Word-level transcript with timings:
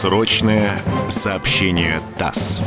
Срочное 0.00 0.80
сообщение 1.10 2.00
ТАСС. 2.16 2.62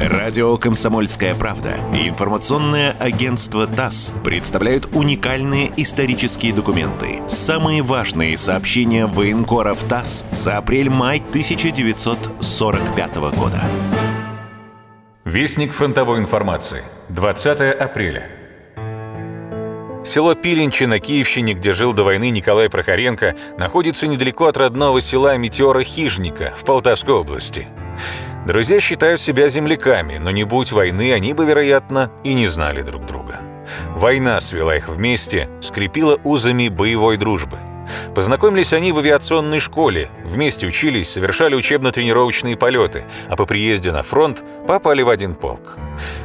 Радио 0.00 0.56
«Комсомольская 0.56 1.34
правда» 1.34 1.74
и 1.92 2.08
информационное 2.08 2.92
агентство 2.92 3.66
ТАСС 3.66 4.14
представляют 4.24 4.88
уникальные 4.94 5.70
исторические 5.76 6.54
документы. 6.54 7.20
Самые 7.28 7.82
важные 7.82 8.38
сообщения 8.38 9.04
военкоров 9.04 9.84
ТАСС 9.84 10.24
за 10.30 10.56
апрель-май 10.56 11.18
1945 11.18 13.16
года. 13.16 13.60
Вестник 15.26 15.74
фронтовой 15.74 16.20
информации. 16.20 16.84
20 17.10 17.60
апреля. 17.78 18.45
Село 20.06 20.36
Пилинчи 20.36 20.84
на 20.84 21.00
Киевщине, 21.00 21.54
где 21.54 21.72
жил 21.72 21.92
до 21.92 22.04
войны 22.04 22.30
Николай 22.30 22.70
Прохоренко, 22.70 23.34
находится 23.58 24.06
недалеко 24.06 24.46
от 24.46 24.56
родного 24.56 25.00
села 25.00 25.36
Метеора 25.36 25.82
Хижника 25.82 26.54
в 26.56 26.64
Полтавской 26.64 27.12
области. 27.12 27.66
Друзья 28.46 28.78
считают 28.78 29.20
себя 29.20 29.48
земляками, 29.48 30.18
но 30.18 30.30
не 30.30 30.44
будь 30.44 30.70
войны, 30.70 31.12
они 31.12 31.32
бы, 31.32 31.44
вероятно, 31.44 32.12
и 32.22 32.34
не 32.34 32.46
знали 32.46 32.82
друг 32.82 33.04
друга. 33.04 33.40
Война 33.96 34.40
свела 34.40 34.76
их 34.76 34.88
вместе, 34.88 35.48
скрепила 35.60 36.20
узами 36.22 36.68
боевой 36.68 37.16
дружбы– 37.16 37.58
Познакомились 38.14 38.72
они 38.72 38.92
в 38.92 38.98
авиационной 38.98 39.58
школе, 39.58 40.08
вместе 40.24 40.66
учились, 40.66 41.10
совершали 41.10 41.54
учебно-тренировочные 41.54 42.56
полеты, 42.56 43.04
а 43.28 43.36
по 43.36 43.46
приезде 43.46 43.92
на 43.92 44.02
фронт 44.02 44.44
попали 44.66 45.02
в 45.02 45.10
один 45.10 45.34
полк. 45.34 45.78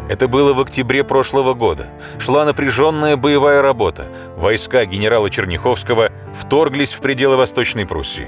Это 0.09 0.27
было 0.27 0.53
в 0.53 0.61
октябре 0.61 1.03
прошлого 1.03 1.53
года. 1.53 1.87
Шла 2.19 2.45
напряженная 2.45 3.17
боевая 3.17 3.61
работа. 3.61 4.07
Войска 4.37 4.85
генерала 4.85 5.29
Черняховского 5.29 6.11
вторглись 6.33 6.93
в 6.93 7.01
пределы 7.01 7.37
Восточной 7.37 7.85
Пруссии. 7.85 8.27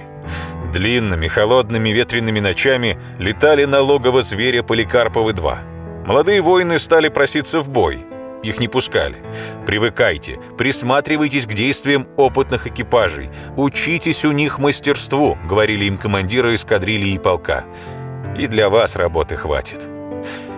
Длинными, 0.71 1.27
холодными, 1.27 1.89
ветреными 1.89 2.39
ночами 2.39 2.97
летали 3.19 3.65
на 3.65 3.81
логово 3.81 4.21
зверя 4.21 4.63
Поликарповы-2. 4.63 6.05
Молодые 6.07 6.41
воины 6.41 6.79
стали 6.79 7.09
проситься 7.09 7.59
в 7.59 7.69
бой– 7.69 8.05
их 8.43 8.59
не 8.59 8.67
пускали. 8.67 9.15
Привыкайте, 9.65 10.39
присматривайтесь 10.57 11.47
к 11.47 11.53
действиям 11.53 12.07
опытных 12.17 12.67
экипажей, 12.67 13.29
учитесь 13.55 14.25
у 14.25 14.31
них 14.31 14.59
мастерству, 14.59 15.37
говорили 15.47 15.85
им 15.85 15.97
командиры 15.97 16.55
эскадрильи 16.55 17.15
и 17.15 17.17
полка. 17.17 17.63
И 18.37 18.47
для 18.47 18.69
вас 18.69 18.95
работы 18.95 19.35
хватит. 19.35 19.87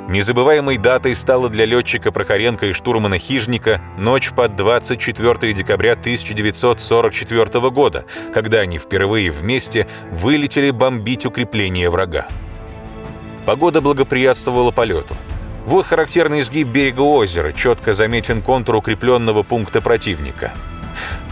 Незабываемой 0.08 0.78
датой 0.78 1.16
стала 1.16 1.50
для 1.50 1.66
летчика 1.66 2.12
Прохоренко 2.12 2.68
и 2.68 2.74
штурмана 2.74 3.18
Хижника 3.18 3.82
ночь 3.98 4.32
под 4.32 4.56
24 4.56 5.54
декабря 5.54 5.94
1944 5.94 7.70
года, 7.72 8.06
когда 8.34 8.60
они 8.60 8.78
впервые 8.78 9.32
вместе 9.32 9.88
вылетели 10.12 10.70
бомбить 10.70 11.26
укрепление 11.26 11.90
врага. 11.90 12.28
Погода 13.46 13.82
благоприятствовала 13.82 14.72
полету. 14.72 15.16
Вот 15.66 15.88
характерный 15.88 16.42
изгиб 16.42 16.68
берега 16.68 17.02
озера, 17.02 17.52
четко 17.52 17.94
заметен 17.94 18.44
контур 18.44 18.76
укрепленного 18.76 19.42
пункта 19.42 19.82
противника. 19.82 20.54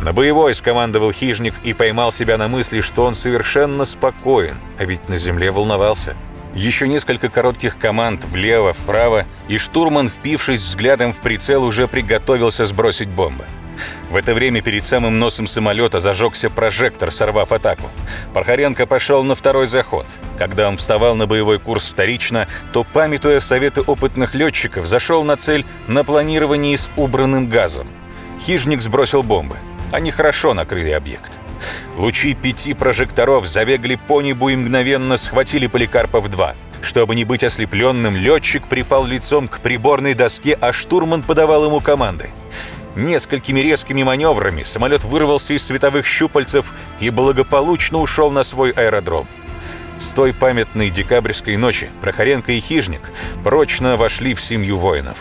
На 0.01 0.11
боевой 0.11 0.55
скомандовал 0.55 1.11
хижник 1.11 1.53
и 1.63 1.73
поймал 1.73 2.11
себя 2.11 2.37
на 2.37 2.47
мысли, 2.47 2.81
что 2.81 3.05
он 3.05 3.13
совершенно 3.13 3.85
спокоен, 3.85 4.55
а 4.79 4.85
ведь 4.85 5.07
на 5.07 5.17
земле 5.17 5.51
волновался. 5.51 6.15
Еще 6.55 6.87
несколько 6.87 7.29
коротких 7.29 7.77
команд 7.77 8.25
влево, 8.25 8.73
вправо, 8.73 9.25
и 9.47 9.59
штурман, 9.59 10.09
впившись 10.09 10.61
взглядом 10.61 11.13
в 11.13 11.21
прицел, 11.21 11.63
уже 11.63 11.87
приготовился 11.87 12.65
сбросить 12.65 13.09
бомбы. 13.09 13.45
В 14.09 14.15
это 14.15 14.33
время 14.33 14.61
перед 14.61 14.83
самым 14.83 15.19
носом 15.19 15.47
самолета 15.47 15.99
зажегся 15.99 16.49
прожектор, 16.49 17.11
сорвав 17.11 17.51
атаку. 17.51 17.89
Пархаренко 18.33 18.85
пошел 18.85 19.23
на 19.23 19.35
второй 19.35 19.67
заход. 19.67 20.05
Когда 20.37 20.67
он 20.67 20.77
вставал 20.77 21.15
на 21.15 21.25
боевой 21.25 21.59
курс 21.59 21.85
вторично, 21.85 22.47
то, 22.71 22.83
памятуя 22.83 23.39
советы 23.39 23.81
опытных 23.81 24.35
летчиков, 24.35 24.85
зашел 24.85 25.23
на 25.23 25.37
цель 25.37 25.65
на 25.87 26.03
планировании 26.03 26.75
с 26.75 26.89
убранным 26.95 27.49
газом. 27.49 27.87
Хижник 28.39 28.81
сбросил 28.81 29.23
бомбы. 29.23 29.57
Они 29.91 30.11
хорошо 30.11 30.53
накрыли 30.53 30.91
объект. 30.91 31.31
Лучи 31.95 32.33
пяти 32.33 32.73
прожекторов 32.73 33.47
забегали 33.47 33.95
по 33.95 34.21
небу 34.21 34.49
и 34.49 34.55
мгновенно 34.55 35.17
схватили 35.17 35.67
Поликарпов-2. 35.67 36.55
Чтобы 36.81 37.15
не 37.15 37.23
быть 37.23 37.43
ослепленным, 37.43 38.15
летчик 38.15 38.67
припал 38.67 39.05
лицом 39.05 39.47
к 39.47 39.59
приборной 39.59 40.13
доске, 40.13 40.57
а 40.59 40.73
штурман 40.73 41.21
подавал 41.21 41.65
ему 41.65 41.79
команды. 41.79 42.29
Несколькими 42.95 43.59
резкими 43.59 44.03
маневрами 44.03 44.63
самолет 44.63 45.03
вырвался 45.03 45.53
из 45.53 45.65
световых 45.65 46.05
щупальцев 46.05 46.73
и 46.99 47.09
благополучно 47.09 47.99
ушел 47.99 48.29
на 48.29 48.43
свой 48.43 48.71
аэродром. 48.71 49.27
С 49.99 50.09
той 50.09 50.33
памятной 50.33 50.89
декабрьской 50.89 51.55
ночи 51.57 51.89
Прохоренко 52.01 52.51
и 52.51 52.59
Хижник 52.59 53.01
прочно 53.43 53.97
вошли 53.97 54.33
в 54.33 54.41
семью 54.41 54.77
воинов. 54.77 55.17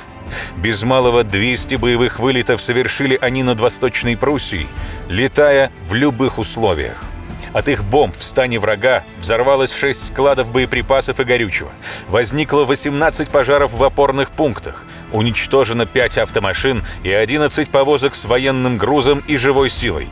Без 0.56 0.82
малого 0.82 1.24
200 1.24 1.76
боевых 1.76 2.18
вылетов 2.18 2.60
совершили 2.60 3.18
они 3.20 3.42
над 3.42 3.60
Восточной 3.60 4.16
Пруссией, 4.16 4.66
летая 5.08 5.70
в 5.82 5.94
любых 5.94 6.38
условиях. 6.38 7.04
От 7.52 7.68
их 7.68 7.84
бомб 7.84 8.16
в 8.16 8.24
стане 8.24 8.58
врага 8.58 9.04
взорвалось 9.20 9.74
6 9.74 10.06
складов 10.06 10.50
боеприпасов 10.50 11.20
и 11.20 11.24
горючего. 11.24 11.70
Возникло 12.08 12.64
18 12.64 13.28
пожаров 13.28 13.72
в 13.72 13.84
опорных 13.84 14.30
пунктах. 14.30 14.86
Уничтожено 15.12 15.86
5 15.86 16.18
автомашин 16.18 16.82
и 17.02 17.12
11 17.12 17.70
повозок 17.70 18.14
с 18.14 18.24
военным 18.24 18.78
грузом 18.78 19.22
и 19.26 19.36
живой 19.36 19.68
силой. 19.68 20.08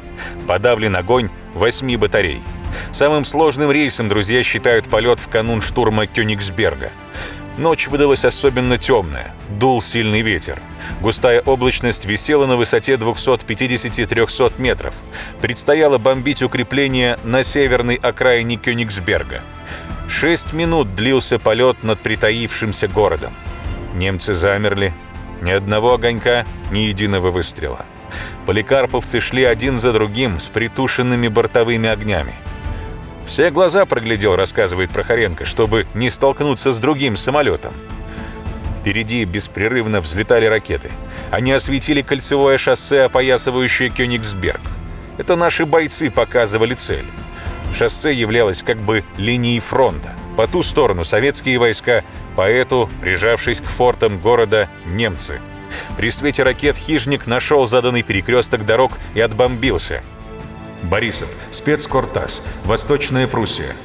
Подавлен 0.47 0.97
огонь 0.97 1.31
8 1.55 1.97
батарей. 1.97 2.43
Самым 2.93 3.25
сложным 3.25 3.71
рейсом 3.71 4.09
друзья 4.09 4.43
считают 4.43 4.89
полет 4.89 5.19
в 5.19 5.29
канун 5.29 5.63
штурма 5.63 6.07
Кёнигсберга. 6.07 6.93
Ночь 7.59 7.89
выдалась 7.89 8.25
особенно 8.25 8.79
темная, 8.79 9.35
дул 9.49 9.83
сильный 9.83 10.23
ветер. 10.23 10.63
Густая 11.01 11.41
облачность 11.41 12.07
висела 12.07 12.47
на 12.47 12.57
высоте 12.57 12.95
250-300 12.95 14.53
метров. 14.59 14.95
Предстояло 15.41 15.99
бомбить 15.99 16.43
укрепление 16.43 17.19
на 17.25 17.43
северной 17.43 17.97
окраине 17.97 18.57
Кёнигсберга. 18.57 19.43
Шесть 20.09 20.53
минут 20.53 20.95
длился 20.95 21.39
полет 21.39 21.83
над 21.83 22.01
притаившимся 22.01 22.89
городом. 22.89 23.35
Немцы 23.95 24.35
замерли. 24.35 24.93
Ни 25.43 25.51
одного 25.51 25.95
огонька, 25.95 26.45
ни 26.71 26.81
единого 26.81 27.31
выстрела. 27.31 27.85
Поликарповцы 28.47 29.21
шли 29.21 29.45
один 29.45 29.79
за 29.79 29.93
другим 29.93 30.41
с 30.41 30.49
притушенными 30.49 31.29
бортовыми 31.29 31.89
огнями. 31.89 32.35
Все 33.27 33.51
глаза 33.51 33.85
проглядел, 33.85 34.35
рассказывает 34.37 34.91
Прохоренко, 34.91 35.45
чтобы 35.45 35.87
не 35.95 36.11
столкнуться 36.11 36.73
с 36.73 36.79
другим 36.79 37.17
самолетом. 37.17 37.73
Впереди 38.81 39.25
беспрерывно 39.25 40.01
взлетали 40.01 40.47
ракеты. 40.47 40.91
Они 41.31 41.53
осветили 41.53 42.03
кольцевое 42.03 42.59
шоссе, 42.59 43.03
опоясывающее 43.03 43.91
Кёнигсберг. 43.91 44.61
Это 45.19 45.37
наши 45.37 45.67
бойцы 45.67 46.11
показывали 46.11 46.75
цель. 46.75 47.05
Шоссе 47.77 48.13
являлось 48.13 48.63
как 48.63 48.79
бы 48.79 49.05
линией 49.17 49.61
фронта. 49.61 50.15
По 50.37 50.47
ту 50.47 50.63
сторону 50.63 51.05
советские 51.05 51.59
войска, 51.59 52.05
по 52.37 52.49
эту, 52.49 52.89
прижавшись 53.01 53.61
к 53.61 53.65
фортам 53.65 54.19
города, 54.19 54.69
немцы. 54.87 55.41
При 55.97 56.11
свете 56.11 56.43
ракет 56.43 56.77
«Хижник» 56.77 57.27
нашел 57.27 57.67
заданный 57.67 58.03
перекресток 58.03 58.65
дорог 58.65 58.93
и 59.15 59.21
отбомбился– 59.21 60.03
Борисов, 60.83 61.29
спецкортас, 61.51 62.43
Восточная 62.65 63.27
Пруссия. 63.27 63.77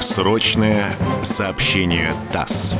Срочное 0.00 0.90
сообщение 1.22 2.12
ТАСС. 2.32 2.76